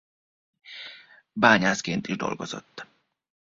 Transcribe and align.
Bányászként 1.33 2.07
is 2.07 2.15
dolgozott. 2.17 2.85